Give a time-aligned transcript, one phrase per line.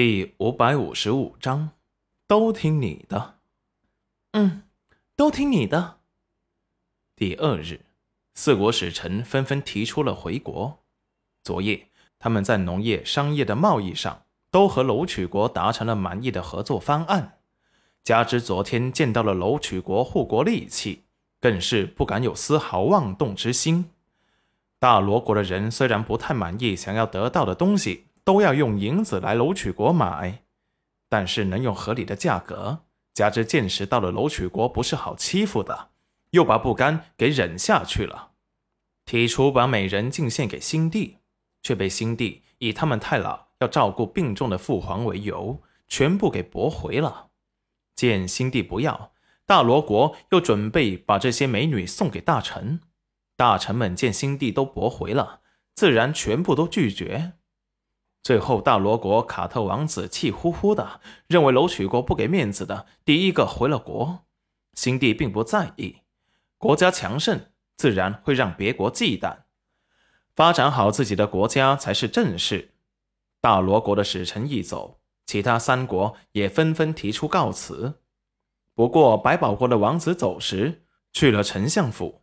[0.00, 1.70] 第五百五十五章，
[2.28, 3.40] 都听你的。
[4.30, 4.62] 嗯，
[5.16, 5.98] 都听你的。
[7.16, 7.80] 第二日，
[8.32, 10.84] 四国使臣纷纷提出了回国。
[11.42, 11.88] 昨夜，
[12.20, 14.22] 他们在农业、商业的贸易上
[14.52, 17.40] 都和楼曲国达成了满意的合作方案。
[18.04, 21.06] 加之昨天见到了楼曲国护国利器，
[21.40, 23.90] 更是不敢有丝毫妄动之心。
[24.78, 28.04] 大罗国的人虽然不太满意想要得到的东西。
[28.28, 30.42] 都要用银子来楼曲国买，
[31.08, 32.80] 但是能用合理的价格，
[33.14, 35.92] 加之见识到了楼曲国不是好欺负的，
[36.32, 38.32] 又把不甘给忍下去了。
[39.06, 41.16] 提出把美人进献给新帝，
[41.62, 47.28] 却被新帝以他们太老要照顾病重的父皇为由，全部给驳回了。
[47.96, 49.12] 见新帝不要，
[49.46, 52.80] 大罗国又准备把这些美女送给大臣，
[53.38, 55.40] 大臣们见新帝都驳回了，
[55.74, 57.37] 自然全部都拒绝。
[58.22, 64.26] 最后，大罗国卡特王子气呼呼的，认为楼曲国不给面子的，第一个回了国。
[64.74, 66.02] 新帝并不在意，
[66.56, 69.38] 国家强盛，自然会让别国忌惮，
[70.36, 72.74] 发展好自己的国家才是正事。
[73.40, 78.00] 大罗国的使臣一走，其他三国也纷纷提出告辞。
[78.74, 82.22] 不过，百宝国的王子走时去了丞相府，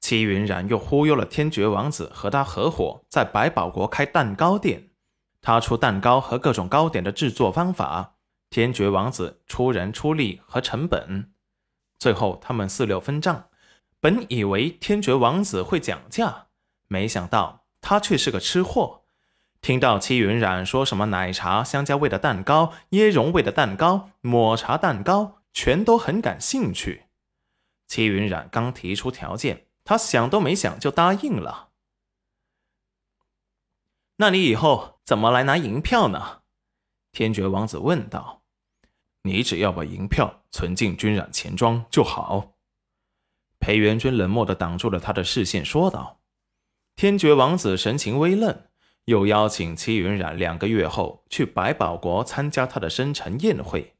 [0.00, 4.91] 戚云染又忽悠了天爵王子和他合伙在百宝国开蛋糕店。
[5.42, 8.14] 他出蛋糕和各种糕点的制作方法，
[8.48, 11.32] 天爵王子出人出力和成本，
[11.98, 13.50] 最后他们四六分账。
[14.00, 16.46] 本以为天爵王子会讲价，
[16.88, 19.02] 没想到他却是个吃货。
[19.60, 27.04] 听到戚云染说什么奶茶、香蕉味的蛋糕、椰蓉味的蛋糕、抹茶蛋糕，全都很感兴趣。
[27.86, 31.68] 戚云染刚提出条件，他想都没想就答应了。
[34.16, 36.42] 那你以后怎么来拿银票呢？
[37.10, 38.42] 天爵王子问道。
[39.24, 42.54] 你只要把银票存进军染钱庄就好。
[43.60, 46.20] 裴元君冷漠地挡住了他的视线，说道。
[46.96, 48.64] 天爵王子神情微愣，
[49.04, 53.94] 又邀请戚云染两个月后去百宝国参加他的生辰宴会，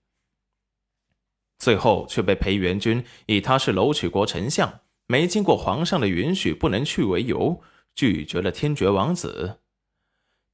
[1.59, 7.63] 最后却被裴元君以他是楼曲国丞相，没经过皇上的允许不能去为由，
[7.95, 9.62] 拒绝了天爵王子。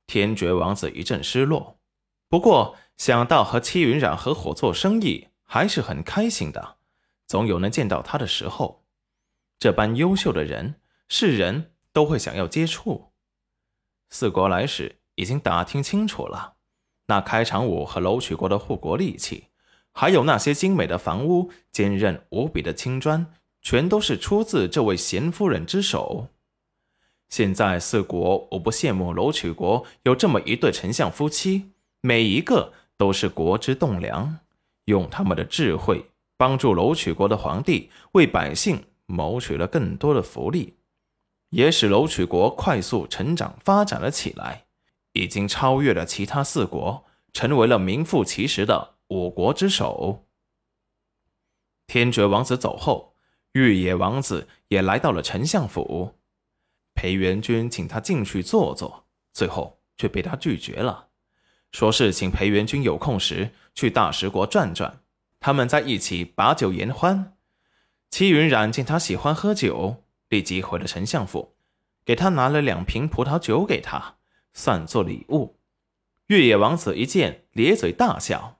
[0.08, 1.78] 天爵王子一阵失落，
[2.30, 6.78] 不过想到和戚云染合伙做生意，还是很开心的。
[7.26, 8.86] 总有能见到他的时候，
[9.58, 10.76] 这般优秀的人，
[11.10, 13.12] 是人都会想要接触。
[14.08, 16.54] 四国来使已经打听清楚了，
[17.08, 19.48] 那开场舞和楼曲国的护国利器，
[19.92, 23.30] 还有那些精美的房屋、坚韧无比的青砖，
[23.60, 26.28] 全都是出自这位贤夫人之手。
[27.28, 34.38] 现在四国无不羡慕楼曲国有这么一对丞相夫妻，每一个都是国之栋梁，
[34.86, 36.06] 用他们的智慧
[36.36, 40.78] 帮助楼曲国的皇帝为百姓谋取了更多的福利，
[41.50, 44.64] 也使楼曲国快速成长发展了起来，
[45.12, 50.24] 已经超越了其他四国，成为了名副其实的五国之首。
[51.86, 53.14] 天爵王子走后，
[53.52, 56.17] 玉野王子也来到了丞相府。
[56.98, 61.10] 裴元君请他进去坐坐，最后却被他拒绝了，
[61.70, 65.00] 说是请裴元君有空时去大食国转转，
[65.38, 67.36] 他们在一起把酒言欢。
[68.10, 71.54] 戚云染见他喜欢喝酒，立即回了丞相府，
[72.04, 74.16] 给他拿了两瓶葡萄酒给他，
[74.52, 75.60] 算作礼物。
[76.26, 78.58] 越野王子一见，咧嘴大笑：“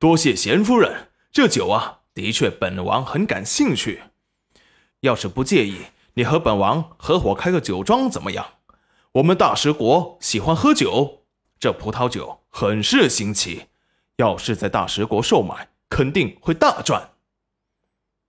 [0.00, 4.02] 多谢贤夫人，这酒啊，的确本王很感兴趣，
[5.02, 5.76] 要是不介意。”
[6.14, 8.46] 你和本王合伙开个酒庄怎么样？
[9.12, 11.24] 我们大食国喜欢喝酒，
[11.58, 13.66] 这葡萄酒很是新奇，
[14.16, 17.10] 要是在大食国售卖，肯定会大赚。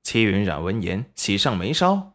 [0.01, 2.13] 齐云染闻言喜上眉梢，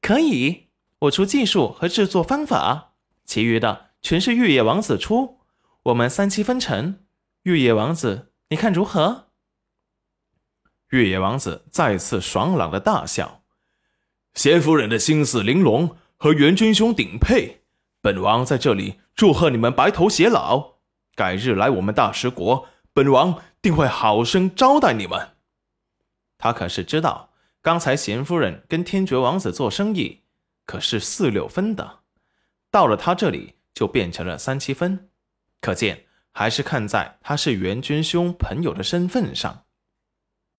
[0.00, 0.68] 可以，
[1.00, 5.38] 我出技术和制作方法，其余的全是玉野王子出，
[5.84, 7.04] 我们三七分成。
[7.42, 9.28] 玉野王子，你看如何？
[10.90, 13.42] 玉野王子再次爽朗的大笑。
[14.38, 17.62] 贤夫人的心思玲珑，和元君兄顶配。
[18.00, 20.74] 本王在这里祝贺你们白头偕老。
[21.16, 25.30] 改日来我们大食国，本王定会好生招待你们。
[26.38, 27.30] 他可是知道，
[27.62, 30.20] 刚才贤夫人跟天爵王子做生意，
[30.64, 31.98] 可是四六分的，
[32.70, 35.08] 到了他这里就变成了三七分。
[35.60, 39.64] 可见，还是看在他是元君兄朋友的身份上。